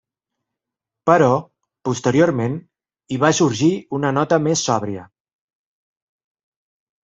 [1.09, 1.27] Però,
[1.89, 2.57] posteriorment,
[3.15, 5.07] hi va sorgir una nota més sòbria.